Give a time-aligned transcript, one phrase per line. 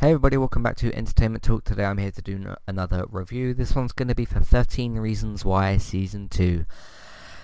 [0.00, 1.64] Hey everybody, welcome back to Entertainment Talk.
[1.64, 3.52] Today I'm here to do another review.
[3.52, 6.64] This one's going to be for 13 Reasons Why Season 2.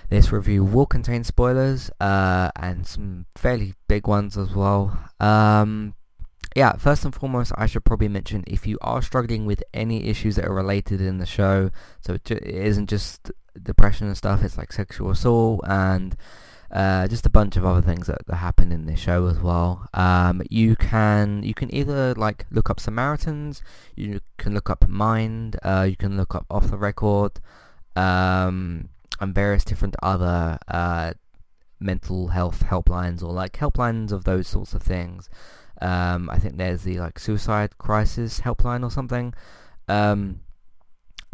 [0.07, 4.97] This review will contain spoilers, uh, and some fairly big ones as well.
[5.19, 5.95] Um,
[6.55, 10.37] yeah, first and foremost, I should probably mention if you are struggling with any issues
[10.37, 14.41] that are related in the show, so it, ju- it isn't just depression and stuff,
[14.41, 16.15] it's like sexual assault and
[16.75, 19.87] uh, just a bunch of other things that, that happen in this show as well.
[19.93, 23.63] Um, you can you can either like look up Samaritans,
[23.95, 27.39] you can look up Mind, uh, you can look up Off the Record,
[27.95, 28.89] um,
[29.21, 31.13] and various different other uh,
[31.79, 35.29] mental health helplines or like helplines of those sorts of things.
[35.81, 39.33] Um, I think there's the like suicide crisis helpline or something.
[39.87, 40.41] Um,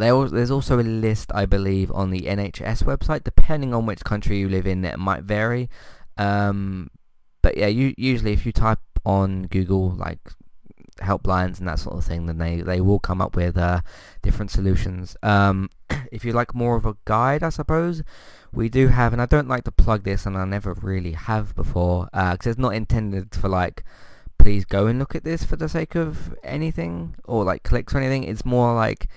[0.01, 3.23] there's also a list, I believe, on the NHS website.
[3.23, 5.69] Depending on which country you live in, it might vary.
[6.17, 6.89] Um,
[7.41, 10.19] but yeah, you, usually if you type on Google like
[11.01, 13.81] helplines and that sort of thing, then they, they will come up with uh,
[14.21, 15.15] different solutions.
[15.23, 15.69] Um,
[16.11, 18.03] if you like more of a guide, I suppose,
[18.53, 21.55] we do have, and I don't like to plug this, and I never really have
[21.55, 23.83] before, because uh, it's not intended for like,
[24.37, 27.99] please go and look at this for the sake of anything, or like clicks or
[27.99, 28.23] anything.
[28.23, 29.07] It's more like,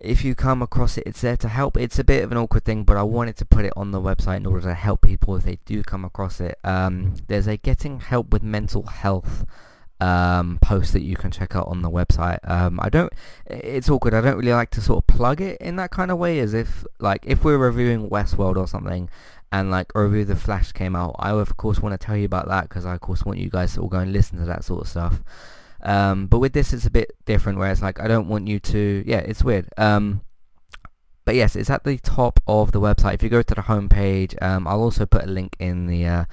[0.00, 1.76] if you come across it, it's there to help.
[1.76, 4.00] It's a bit of an awkward thing, but I wanted to put it on the
[4.00, 6.58] website in order to help people if they do come across it.
[6.64, 9.44] Um, there's a getting help with mental health
[10.00, 12.38] um, post that you can check out on the website.
[12.48, 13.12] Um, I don't,
[13.46, 14.14] it's awkward.
[14.14, 16.54] I don't really like to sort of plug it in that kind of way, as
[16.54, 19.10] if like if we're reviewing Westworld or something,
[19.50, 22.26] and like a review The Flash came out, I of course want to tell you
[22.26, 24.44] about that because I of course want you guys to all go and listen to
[24.44, 25.22] that sort of stuff.
[25.82, 28.58] Um, but with this, it's a bit different, where it's like, I don't want you
[28.60, 29.68] to, yeah, it's weird.
[29.76, 30.22] Um,
[31.24, 33.14] but yes, it's at the top of the website.
[33.14, 36.24] If you go to the homepage, um, I'll also put a link in the uh,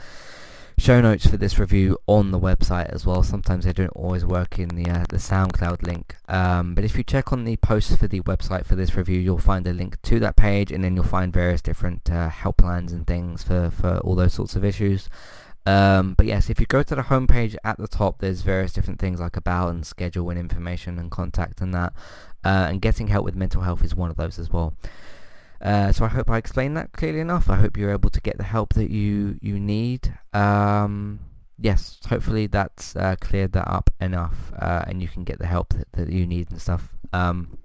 [0.77, 3.21] show notes for this review on the website as well.
[3.21, 6.15] Sometimes they don't always work in the uh, the SoundCloud link.
[6.29, 9.37] Um, but if you check on the post for the website for this review, you'll
[9.37, 13.05] find a link to that page, and then you'll find various different uh, helplines and
[13.05, 15.09] things for, for all those sorts of issues.
[15.65, 18.99] Um, but yes, if you go to the homepage at the top, there's various different
[18.99, 21.93] things like about and schedule and information and contact and that.
[22.43, 24.75] Uh, and getting help with mental health is one of those as well.
[25.61, 27.49] Uh, so I hope I explained that clearly enough.
[27.49, 30.13] I hope you're able to get the help that you you need.
[30.33, 31.19] Um,
[31.57, 35.73] yes, hopefully that's uh, cleared that up enough, uh, and you can get the help
[35.73, 36.93] that, that you need and stuff.
[37.13, 37.57] Um,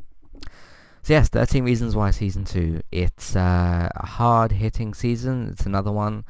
[1.03, 2.81] so yes, 13 Reasons Why Season 2.
[2.93, 5.49] It's uh, a hard-hitting season.
[5.50, 6.25] It's another one.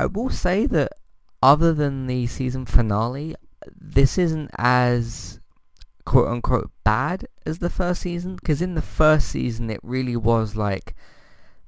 [0.00, 0.92] I will say that
[1.42, 3.36] other than the season finale,
[3.78, 5.40] this isn't as
[6.06, 10.56] quote unquote bad as the first season because in the first season it really was
[10.56, 10.94] like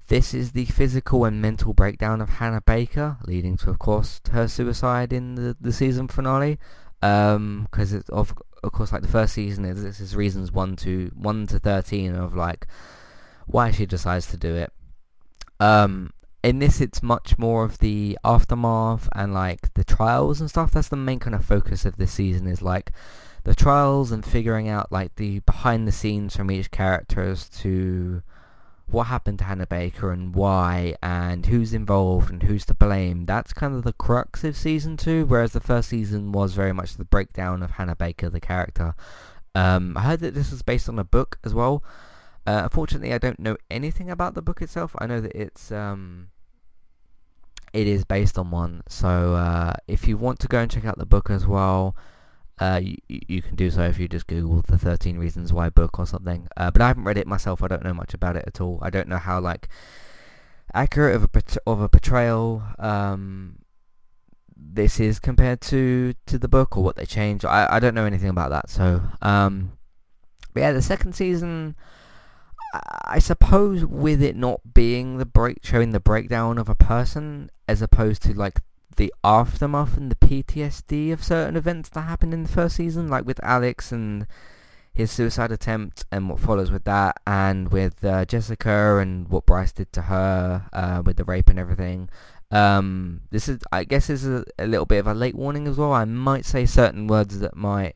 [0.09, 4.49] this is the physical and mental breakdown of Hannah Baker leading to of course her
[4.49, 6.59] suicide in the, the season finale.
[7.01, 7.69] Because um,
[7.99, 8.35] it's of
[8.65, 12.15] of course like the first season is this is reasons 1 to 1 to 13
[12.15, 12.67] of like
[13.47, 14.73] why she decides to do it.
[15.61, 20.73] Um, in this it's much more of the aftermath and like the trials and stuff
[20.73, 22.91] that's the main kind of focus of this season is like
[23.45, 28.23] the trials and figuring out like the behind the scenes from each character as to
[28.93, 33.25] what happened to Hannah Baker and why and who's involved and who's to blame.
[33.25, 36.97] That's kind of the crux of season two, whereas the first season was very much
[36.97, 38.95] the breakdown of Hannah Baker, the character.
[39.55, 41.83] Um, I heard that this is based on a book as well.
[42.47, 44.95] Uh, unfortunately, I don't know anything about the book itself.
[44.99, 46.29] I know that it's um,
[47.73, 48.83] it is based on one.
[48.89, 51.97] So uh, if you want to go and check out the book as well,
[52.59, 55.99] uh, you, you can do so if you just Google the 13 Reasons Why book
[55.99, 56.49] or something.
[56.57, 57.63] Uh, but I haven't read it myself.
[57.63, 58.79] I don't know much about it at all.
[58.83, 59.69] I don't know how like
[60.75, 63.59] accurate of a of a portrayal um,
[64.57, 67.45] this is compared to to the book or what they changed.
[67.45, 68.71] I I don't know anything about that.
[68.71, 69.73] So um,
[70.55, 71.75] yeah, the second season.
[72.73, 77.83] I suppose with it not being the break showing the breakdown of a person as
[77.83, 78.61] opposed to like
[78.97, 83.27] the aftermath and the PTSD of certain events that happened in the first season, like
[83.27, 84.27] with Alex and
[84.93, 89.73] his suicide attempt and what follows with that, and with uh, Jessica and what Bryce
[89.73, 92.09] did to her uh, with the rape and everything.
[92.51, 95.79] Um, this is, I guess, is a, a, little bit of a late warning as
[95.79, 95.93] well.
[95.93, 97.95] I might say certain words that might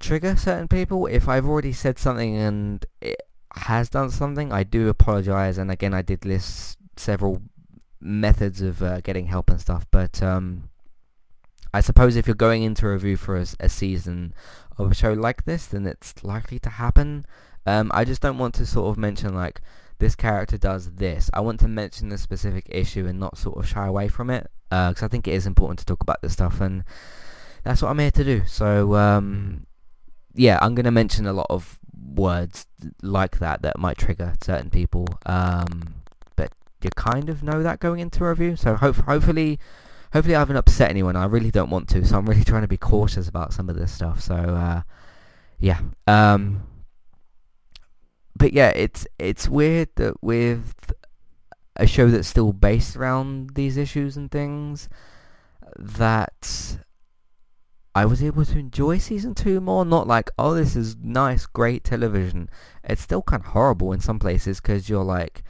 [0.00, 1.06] trigger certain people.
[1.06, 3.20] If I've already said something and it
[3.56, 5.58] has done something, I do apologize.
[5.58, 7.42] And again, I did list several
[8.00, 9.86] methods of uh, getting help and stuff.
[9.90, 10.70] But um,
[11.72, 14.34] I suppose if you're going into review for a, a, season
[14.78, 17.24] of a show like this, then it's likely to happen.
[17.64, 19.60] Um, I just don't want to sort of mention like
[19.98, 21.30] this character does this.
[21.32, 24.50] I want to mention the specific issue and not sort of shy away from it
[24.68, 26.82] because uh, I think it is important to talk about this stuff and
[27.62, 28.42] that's what I'm here to do.
[28.46, 29.66] So um,
[30.34, 32.66] yeah, I'm going to mention a lot of words
[33.02, 35.06] like that that might trigger certain people.
[35.26, 35.94] Um,
[36.36, 36.52] but
[36.82, 38.56] you kind of know that going into a review.
[38.56, 39.58] So hope, hopefully,
[40.12, 41.16] hopefully I haven't upset anyone.
[41.16, 43.76] I really don't want to, so I'm really trying to be cautious about some of
[43.76, 44.20] this stuff.
[44.20, 44.82] So uh,
[45.58, 46.66] yeah, um,
[48.36, 50.92] but yeah, it's it's weird that with
[51.76, 54.88] a show that's still based around these issues and things
[55.78, 56.78] that
[57.94, 59.84] I was able to enjoy season two more.
[59.84, 62.48] Not like, oh, this is nice, great television.
[62.84, 65.42] It's still kind of horrible in some places because you're like,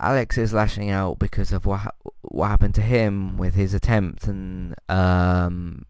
[0.00, 4.74] Alex is lashing out because of what what happened to him with his attempt and
[4.88, 5.84] um,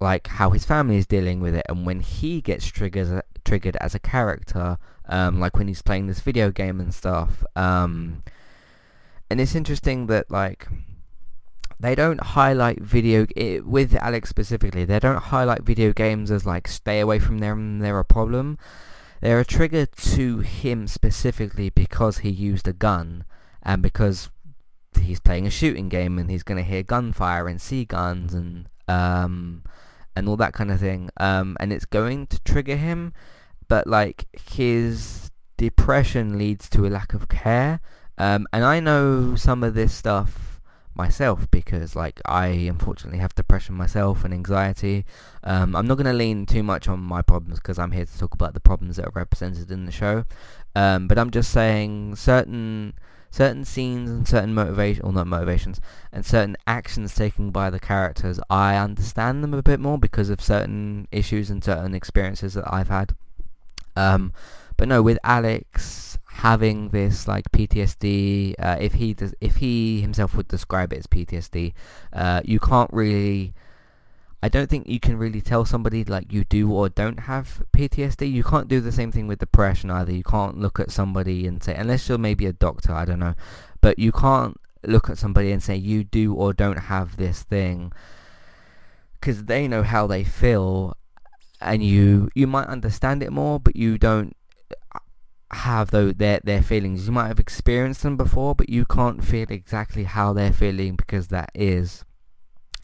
[0.00, 3.94] like how his family is dealing with it and when he gets triggered triggered as
[3.94, 8.22] a character um, like when he's playing this video game and stuff um,
[9.30, 10.66] and it's interesting that like
[11.78, 16.66] they don't highlight video it, with Alex specifically they don't highlight video games as like
[16.68, 18.58] stay away from them they're a problem.
[19.20, 23.24] They're a trigger to him specifically because he used a gun
[23.62, 24.30] and because
[25.00, 28.68] he's playing a shooting game and he's going to hear gunfire and see guns and
[28.88, 29.62] um,
[30.14, 33.12] and all that kind of thing um, and it's going to trigger him
[33.68, 37.80] but like his depression leads to a lack of care
[38.18, 40.55] um, and I know some of this stuff
[40.96, 45.04] myself because like I unfortunately have depression myself and anxiety
[45.44, 48.18] um, I'm not going to lean too much on my problems because I'm here to
[48.18, 50.24] talk about the problems that are represented in the show
[50.74, 52.94] um, but I'm just saying certain
[53.30, 58.40] certain scenes and certain motivation, or not motivations, and certain actions taken by the characters,
[58.48, 62.88] I understand them a bit more because of certain issues and certain experiences that I've
[62.88, 63.14] had.
[63.94, 64.32] Um,
[64.76, 70.34] but no, with Alex having this like PTSD, uh, if he does, if he himself
[70.34, 71.72] would describe it as PTSD,
[72.12, 73.54] uh, you can't really
[74.42, 78.30] I don't think you can really tell somebody like you do or don't have PTSD.
[78.30, 80.12] You can't do the same thing with depression either.
[80.12, 83.34] You can't look at somebody and say, unless you're maybe a doctor, I don't know,
[83.80, 87.92] but you can't look at somebody and say you do or don't have this thing
[89.14, 90.96] because they know how they feel
[91.60, 94.36] and you you might understand it more but you don't
[95.52, 99.46] have though their their feelings you might have experienced them before but you can't feel
[99.48, 102.04] exactly how they're feeling because that is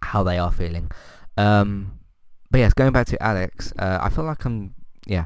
[0.03, 0.91] how they are feeling
[1.37, 1.99] um,
[2.53, 4.75] but yes, going back to Alex, uh, I feel like I'm
[5.07, 5.25] yeah.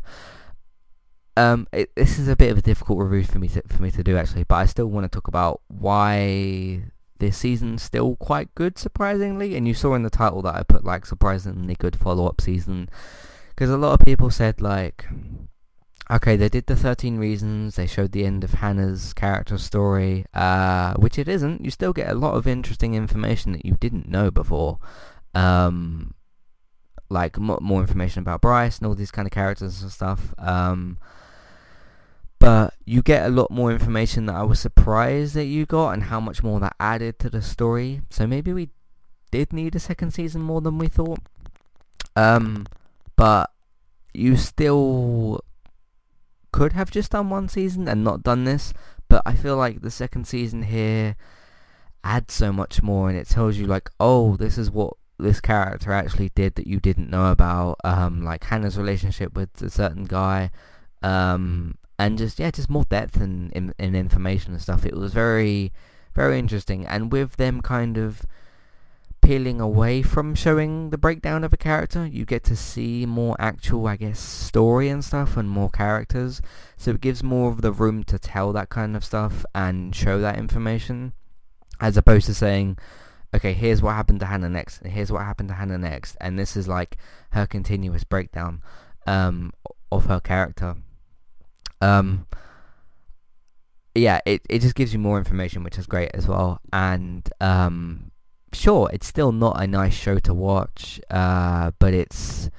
[1.36, 3.90] Um, it, this is a bit of a difficult review for me to for me
[3.90, 6.84] to do actually, but I still want to talk about why
[7.18, 9.56] this season's still quite good, surprisingly.
[9.56, 12.88] And you saw in the title that I put like surprisingly good follow up season,
[13.50, 15.06] because a lot of people said like,
[16.10, 20.94] okay, they did the 13 reasons, they showed the end of Hannah's character story, uh,
[20.94, 21.64] which it isn't.
[21.64, 24.78] You still get a lot of interesting information that you didn't know before
[25.36, 26.14] um,
[27.08, 30.34] like m- more information about Bryce and all these kind of characters and stuff.
[30.38, 30.98] Um,
[32.38, 36.04] but you get a lot more information that I was surprised that you got and
[36.04, 38.02] how much more that added to the story.
[38.10, 38.70] So maybe we
[39.30, 41.20] did need a second season more than we thought.
[42.14, 42.66] Um,
[43.16, 43.50] but
[44.14, 45.44] you still
[46.56, 48.72] could have just done one season and not done this.
[49.08, 51.14] But I feel like the second season here
[52.02, 55.92] adds so much more and it tells you like, oh, this is what this character
[55.92, 60.50] actually did that you didn't know about, um, like Hannah's relationship with a certain guy,
[61.02, 64.86] um, and just yeah, just more depth and in, in, information and stuff.
[64.86, 65.72] It was very,
[66.14, 66.86] very interesting.
[66.86, 68.22] And with them kind of
[69.20, 73.86] peeling away from showing the breakdown of a character, you get to see more actual,
[73.86, 76.40] I guess, story and stuff and more characters.
[76.76, 80.20] So it gives more of the room to tell that kind of stuff and show
[80.20, 81.12] that information,
[81.80, 82.78] as opposed to saying,
[83.34, 86.38] okay, here's what happened to Hannah next, and here's what happened to Hannah next, and
[86.38, 86.96] this is like
[87.30, 88.62] her continuous breakdown
[89.06, 89.52] um,
[89.90, 90.76] of her character.
[91.80, 92.26] Um,
[93.94, 96.60] yeah, it, it just gives you more information, which is great as well.
[96.72, 98.10] And um,
[98.56, 102.50] sure, it's still not a nice show to watch, uh, but it's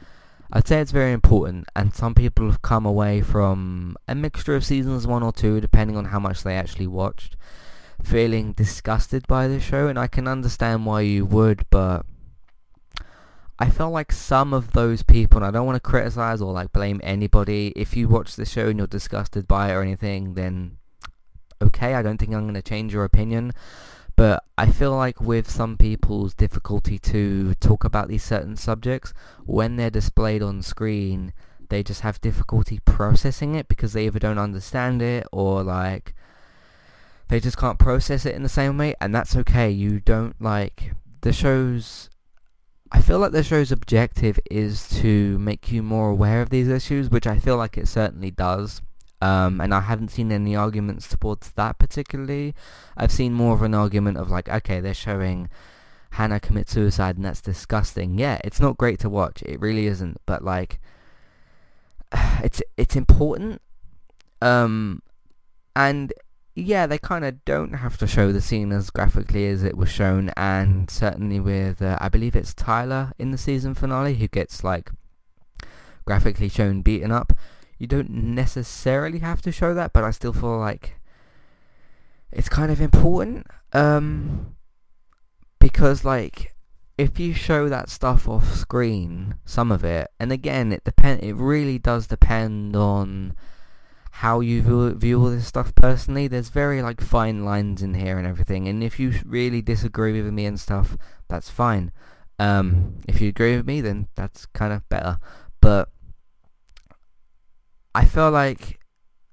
[0.51, 1.67] I'd say it's very important.
[1.75, 5.97] And some people have come away from a mixture of seasons one or two, depending
[5.97, 7.35] on how much they actually watched,
[8.03, 9.87] feeling disgusted by the show.
[9.87, 12.05] And I can understand why you would, but
[13.59, 16.71] I felt like some of those people, and I don't want to criticize or like
[16.71, 17.73] blame anybody.
[17.75, 20.77] If you watch the show and you're disgusted by it or anything, then
[21.61, 23.51] okay, I don't think I'm going to change your opinion.
[24.17, 29.13] But I feel like with some people's difficulty to talk about these certain subjects,
[29.45, 31.33] when they're displayed on screen,
[31.69, 36.15] they just have difficulty processing it because they either don't understand it or like
[37.27, 39.69] they just can't process it in the same way and that's okay.
[39.69, 42.09] You don't like the show's
[42.91, 47.09] I feel like the show's objective is to make you more aware of these issues,
[47.09, 48.81] which I feel like it certainly does.
[49.21, 52.53] Um, and I haven't seen any arguments towards that particularly.
[52.95, 55.49] I've seen more of an argument of like, okay, they're showing
[56.11, 58.17] Hannah commit suicide and that's disgusting.
[58.19, 59.41] Yeah, it's not great to watch.
[59.43, 60.21] It really isn't.
[60.25, 60.79] But like,
[62.43, 63.61] it's it's important.
[64.41, 65.01] Um,
[65.75, 66.13] and
[66.53, 69.89] yeah, they kind of don't have to show the scene as graphically as it was
[69.89, 70.31] shown.
[70.35, 74.89] And certainly with, uh, I believe it's Tyler in the season finale who gets like
[76.05, 77.33] graphically shown beaten up
[77.77, 80.99] you don't necessarily have to show that, but I still feel like
[82.31, 83.47] it's kind of important.
[83.73, 84.55] Um,
[85.59, 86.55] because like
[86.97, 91.23] if you show that stuff off screen, some of it, and again, it depend.
[91.23, 93.35] It really does depend on
[94.11, 96.27] how you view, view all this stuff personally.
[96.27, 98.67] There's very like fine lines in here and everything.
[98.67, 101.91] And if you really disagree with me and stuff, that's fine.
[102.39, 105.19] Um, if you agree with me, then that's kind of better.
[105.61, 105.89] But
[107.97, 108.79] I feel like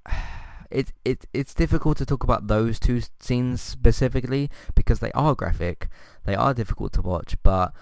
[0.70, 5.88] it, it it's difficult to talk about those two scenes specifically because they are graphic,
[6.24, 7.74] they are difficult to watch, but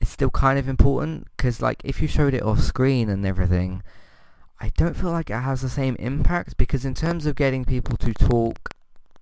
[0.00, 3.84] it's still kind of important because like if you showed it off screen and everything,
[4.60, 7.96] I don't feel like it has the same impact because in terms of getting people
[7.98, 8.74] to talk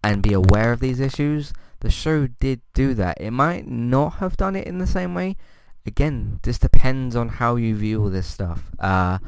[0.03, 3.21] and be aware of these issues, the show did do that.
[3.21, 5.37] It might not have done it in the same way.
[5.85, 8.71] Again, this depends on how you view all this stuff.
[8.79, 9.19] Uh,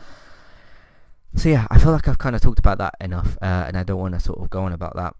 [1.37, 3.83] so yeah, I feel like I've kind of talked about that enough, uh, and I
[3.83, 5.15] don't want to sort of go on about that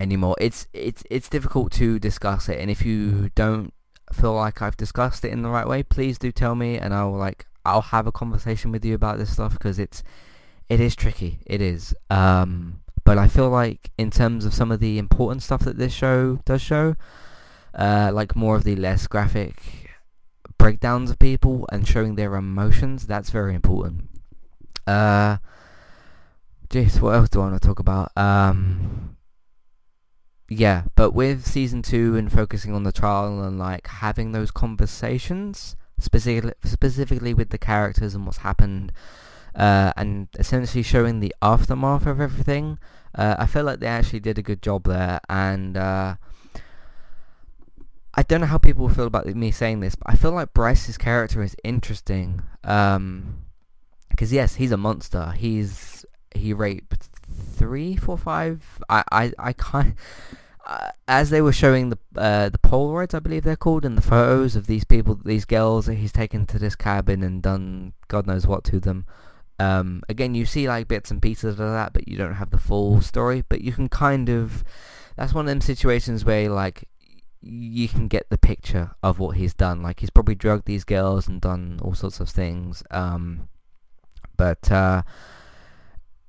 [0.00, 0.36] anymore.
[0.40, 3.72] It's it's it's difficult to discuss it, and if you don't
[4.12, 7.12] feel like I've discussed it in the right way, please do tell me, and I'll
[7.12, 10.02] like I'll have a conversation with you about this stuff because it's
[10.68, 11.40] it is tricky.
[11.46, 11.94] It is.
[12.10, 15.92] Um, but I feel like in terms of some of the important stuff that this
[15.92, 16.96] show does show,
[17.74, 19.88] uh, like more of the less graphic
[20.58, 24.07] breakdowns of people and showing their emotions, that's very important.
[24.88, 25.38] Uh,
[27.00, 28.10] what else do I want to talk about?
[28.16, 29.16] Um,
[30.48, 35.76] yeah, but with season two and focusing on the trial and like having those conversations,
[35.98, 38.92] specifically specifically with the characters and what's happened,
[39.54, 42.78] uh, and essentially showing the aftermath of everything,
[43.14, 45.20] uh, I feel like they actually did a good job there.
[45.28, 46.16] And uh,
[48.14, 50.96] I don't know how people feel about me saying this, but I feel like Bryce's
[50.96, 52.42] character is interesting.
[52.64, 53.47] Um,
[54.18, 55.32] because yes, he's a monster.
[55.36, 57.08] He's he raped
[57.54, 58.82] three, four, five.
[58.88, 59.94] I I I can't.
[60.66, 64.02] Uh, as they were showing the uh, the Polaroids, I believe they're called, and the
[64.02, 68.26] photos of these people, these girls that he's taken to this cabin and done God
[68.26, 69.06] knows what to them.
[69.60, 72.58] Um, again, you see like bits and pieces of that, but you don't have the
[72.58, 73.44] full story.
[73.48, 74.64] But you can kind of,
[75.14, 76.88] that's one of them situations where like
[77.40, 79.80] you can get the picture of what he's done.
[79.80, 82.82] Like he's probably drugged these girls and done all sorts of things.
[82.90, 83.48] Um,
[84.38, 85.02] but uh,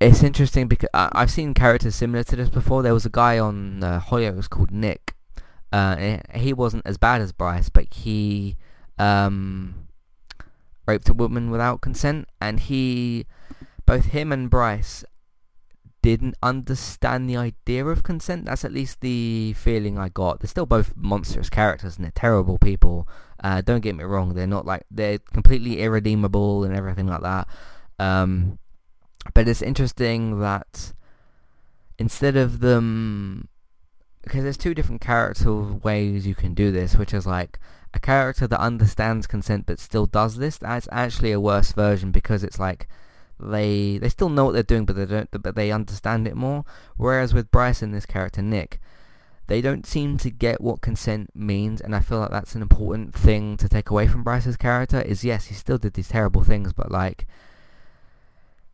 [0.01, 2.83] it's interesting because I- have seen characters similar to this before.
[2.83, 5.15] There was a guy on uh, Hollyoaks called Nick.
[5.71, 8.57] Uh, he wasn't as bad as Bryce, but he
[8.97, 9.87] um,
[10.85, 13.25] raped a woman without consent, and he,
[13.85, 15.05] both him and Bryce,
[16.01, 18.45] didn't understand the idea of consent.
[18.45, 20.39] That's at least the feeling I got.
[20.39, 23.07] They're still both monstrous characters and they're terrible people.
[23.43, 24.33] Uh, don't get me wrong.
[24.33, 27.47] They're not like they're completely irredeemable and everything like that.
[27.99, 28.59] Um,
[29.33, 30.93] but it's interesting that
[31.97, 33.49] instead of them
[34.23, 37.59] because there's two different character ways you can do this, which is like
[37.93, 40.57] a character that understands consent but still does this.
[40.57, 42.87] That's actually a worse version because it's like
[43.39, 46.65] they they still know what they're doing, but they don't, but they understand it more.
[46.97, 48.79] Whereas with Bryce and this character Nick,
[49.47, 53.13] they don't seem to get what consent means, and I feel like that's an important
[53.13, 55.01] thing to take away from Bryce's character.
[55.01, 57.25] Is yes, he still did these terrible things, but like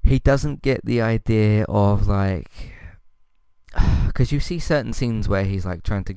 [0.06, 2.74] he doesn't get the idea of like
[4.08, 6.16] because you see certain scenes where he's like trying to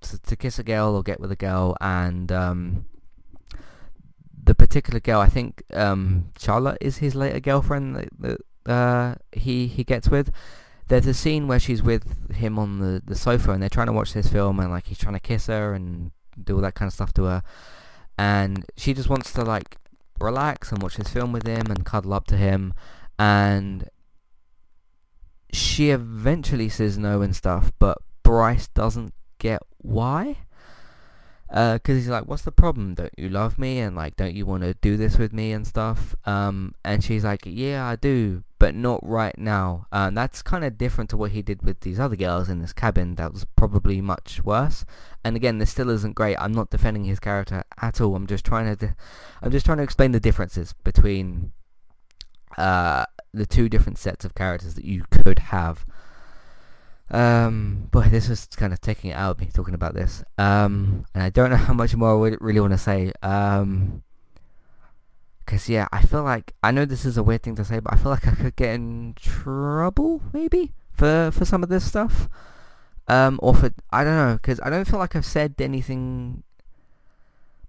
[0.00, 2.86] to kiss a girl or get with a girl, and um,
[4.42, 9.66] the particular girl, I think um, Charlotte is his later girlfriend that, that uh, he
[9.66, 10.30] he gets with.
[10.88, 13.92] There's a scene where she's with him on the, the sofa and they're trying to
[13.92, 16.86] watch this film and like he's trying to kiss her and do all that kind
[16.86, 17.42] of stuff to her,
[18.18, 19.78] and she just wants to like
[20.18, 22.72] relax and watch this film with him and cuddle up to him,
[23.18, 23.88] and
[25.52, 30.38] she eventually says no and stuff, but Bryce doesn't get why.
[31.48, 32.94] Because uh, he's like, what's the problem?
[32.94, 33.78] Don't you love me?
[33.78, 36.16] And like, don't you want to do this with me and stuff?
[36.24, 39.86] Um, and she's like, yeah, I do, but not right now.
[39.92, 42.72] Um, that's kind of different to what he did with these other girls in this
[42.72, 43.14] cabin.
[43.14, 44.84] That was probably much worse.
[45.22, 46.36] And again, this still isn't great.
[46.40, 48.16] I'm not defending his character at all.
[48.16, 48.96] I'm just trying to,
[49.40, 51.52] I'm just trying to explain the differences between
[52.56, 55.84] uh, the two different sets of characters that you could have.
[57.10, 60.24] Um, boy, this is kind of taking it out of me talking about this.
[60.38, 63.12] Um, and I don't know how much more I would really want to say.
[63.22, 64.02] Um,
[65.46, 67.92] cause yeah, I feel like I know this is a weird thing to say, but
[67.92, 72.28] I feel like I could get in trouble maybe for for some of this stuff.
[73.08, 76.42] Um, or for I don't know, cause I don't feel like I've said anything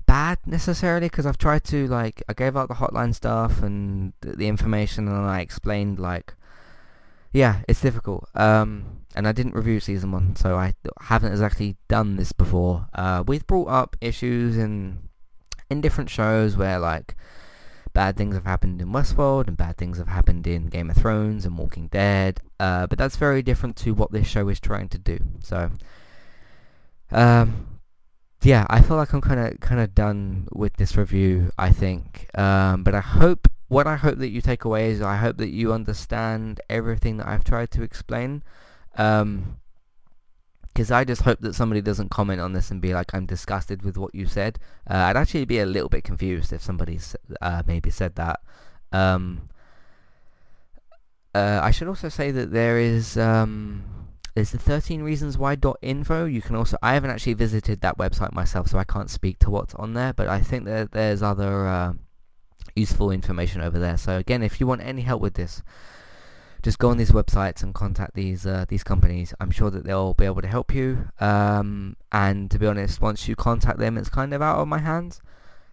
[0.08, 4.48] bad necessarily, cause I've tried to like I gave out the hotline stuff and the
[4.48, 6.34] information, and I explained like,
[7.32, 8.28] yeah, it's difficult.
[8.34, 12.88] Um and I didn't review season one, so I haven't exactly done this before.
[12.94, 15.10] Uh, we've brought up issues in
[15.72, 17.16] in different shows where like
[17.94, 21.46] bad things have happened in Westworld and bad things have happened in Game of Thrones
[21.46, 25.00] and Walking Dead, uh, but that's very different to what this show is trying to
[25.00, 25.18] do.
[25.42, 25.72] So,
[27.12, 27.77] um,
[28.42, 31.52] yeah, I feel like I'm kind of kind of done with this review.
[31.58, 35.18] I think, um, but I hope what I hope that you take away is I
[35.18, 38.44] hope that you understand everything that I've tried to explain.
[38.96, 39.58] Um,
[40.78, 43.82] because I just hope that somebody doesn't comment on this and be like, I'm disgusted
[43.82, 44.60] with what you said.
[44.88, 47.00] Uh, I'd actually be a little bit confused if somebody
[47.42, 48.42] uh, maybe said that.
[48.92, 49.50] Um,
[51.34, 53.97] uh, I should also say that there is um,
[54.38, 56.26] there's the 13 reasons why info.
[56.26, 59.50] You can also I haven't actually visited that website myself, so I can't speak to
[59.50, 60.14] what's on there.
[60.14, 61.94] But I think that there's other uh,
[62.76, 63.98] useful information over there.
[63.98, 65.64] So again, if you want any help with this,
[66.62, 69.34] just go on these websites and contact these uh, these companies.
[69.40, 71.10] I'm sure that they'll be able to help you.
[71.20, 74.78] Um, and to be honest, once you contact them, it's kind of out of my
[74.78, 75.20] hands.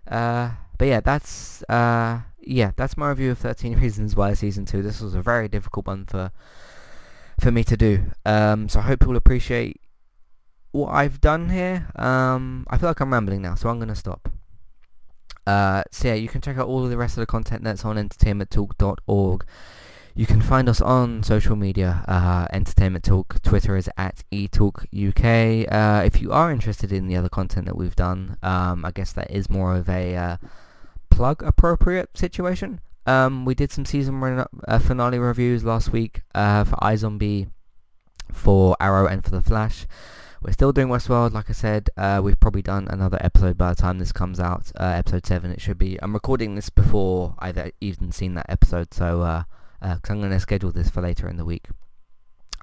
[0.08, 4.80] Uh, but yeah, that's uh, yeah, that's my review of 13 Reasons Why season two.
[4.80, 6.32] This was a very difficult one for
[7.40, 8.12] for me to do.
[8.24, 9.80] Um, so I hope you'll appreciate
[10.72, 11.88] what I've done here.
[11.96, 14.28] Um, I feel like I'm rambling now, so I'm gonna stop.
[15.46, 17.84] Uh, so yeah, you can check out all of the rest of the content that's
[17.84, 19.44] on entertainmenttalk.org.
[20.16, 23.42] You can find us on social media, uh, Entertainment Talk.
[23.42, 25.72] Twitter is at eTalkUK.
[25.72, 29.12] Uh, if you are interested in the other content that we've done, um, I guess
[29.12, 30.36] that is more of a uh,
[31.10, 32.80] plug-appropriate situation.
[33.06, 37.50] Um, we did some season re- uh, finale reviews last week uh, for iZombie,
[38.32, 39.86] for Arrow, and for The Flash.
[40.42, 41.88] We're still doing Westworld, like I said.
[41.96, 44.70] Uh, we've probably done another episode by the time this comes out.
[44.78, 45.98] Uh, episode 7 it should be.
[46.02, 49.44] I'm recording this before I've even seen that episode, so uh,
[49.80, 51.68] because uh, I'm going to schedule this for later in the week.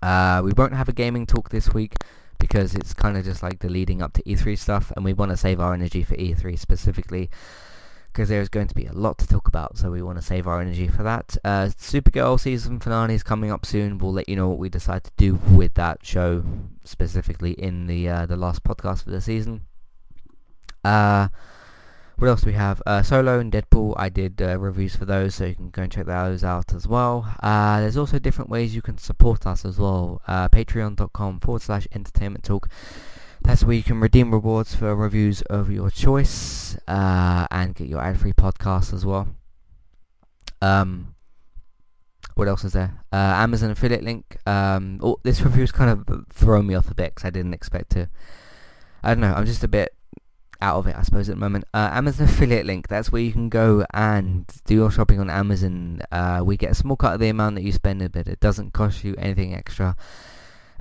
[0.01, 1.95] Uh, we won't have a gaming talk this week
[2.39, 5.31] because it's kind of just like the leading up to E3 stuff and we want
[5.31, 7.29] to save our energy for E3 specifically
[8.11, 10.47] because there's going to be a lot to talk about so we want to save
[10.47, 11.37] our energy for that.
[11.43, 13.97] Uh, Supergirl season finale is coming up soon.
[13.97, 16.43] We'll let you know what we decide to do with that show
[16.83, 19.61] specifically in the uh, the last podcast for the season.
[20.83, 21.29] Uh,
[22.21, 22.83] what else do we have?
[22.85, 25.91] Uh, Solo and Deadpool, I did uh, reviews for those, so you can go and
[25.91, 27.33] check those out as well.
[27.41, 30.21] Uh, there's also different ways you can support us as well.
[30.27, 32.69] Uh, Patreon.com forward slash entertainment talk.
[33.43, 37.99] That's where you can redeem rewards for reviews of your choice uh, and get your
[37.99, 39.27] ad-free podcast as well.
[40.61, 41.15] Um,
[42.35, 43.03] what else is there?
[43.11, 44.37] Uh, Amazon affiliate link.
[44.47, 47.91] Um, oh, this review's kind of thrown me off a bit because I didn't expect
[47.91, 48.09] to.
[49.03, 49.33] I don't know.
[49.33, 49.95] I'm just a bit
[50.61, 51.65] out of it, I suppose, at the moment.
[51.73, 56.01] Uh, Amazon affiliate link, that's where you can go and do your shopping on Amazon.
[56.11, 58.71] Uh, we get a small cut of the amount that you spend, but it doesn't
[58.71, 59.95] cost you anything extra.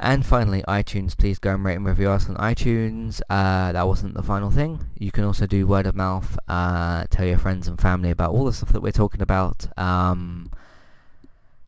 [0.03, 1.17] And finally, iTunes.
[1.17, 3.21] Please go and rate and review us on iTunes.
[3.29, 4.87] Uh, that wasn't the final thing.
[4.99, 6.39] You can also do word of mouth.
[6.49, 9.67] Uh, tell your friends and family about all the stuff that we're talking about.
[9.79, 10.51] Um,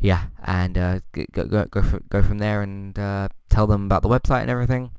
[0.00, 4.00] yeah, and uh, go, go, go, for, go from there and uh, tell them about
[4.00, 4.92] the website and everything.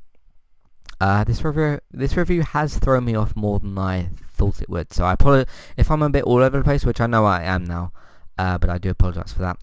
[1.01, 4.93] Uh, this review this review has thrown me off more than I thought it would.
[4.93, 7.41] So I apologize if I'm a bit all over the place, which I know I
[7.41, 7.93] am now,
[8.37, 9.57] uh, but I do apologise for that.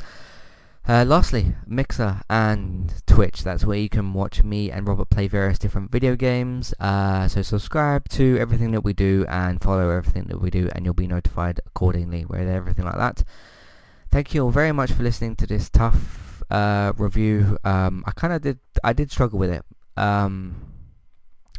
[0.90, 3.44] Uh, lastly, Mixer and Twitch.
[3.44, 6.74] That's where you can watch me and Robert play various different video games.
[6.81, 10.85] Uh, so subscribe to everything that we do and follow everything that we do, and
[10.85, 13.22] you'll be notified accordingly with everything like that.
[14.11, 17.57] Thank you all very much for listening to this tough uh, review.
[17.62, 19.64] Um, I kind of did, I did struggle with it.
[19.96, 20.72] Um,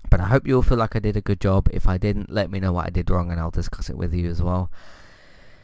[0.10, 1.70] but I hope you all feel like I did a good job.
[1.72, 4.14] If I didn't, let me know what I did wrong and I'll discuss it with
[4.14, 4.70] you as well.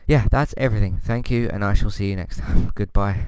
[0.07, 1.01] Yeah, that's everything.
[1.03, 2.71] Thank you and I shall see you next time.
[2.75, 3.25] Goodbye.